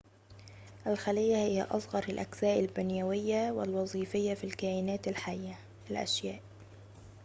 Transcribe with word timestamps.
الخليّة 0.87 1.35
هي 1.35 1.61
أصغر 1.61 2.03
الأجزاء 2.09 2.59
البنيويّة 2.59 3.51
والوظيفيّة 3.51 4.33
في 4.33 4.43
الكائنات 4.43 5.07
الحيّة 5.07 5.57
الأشياء 5.91 6.39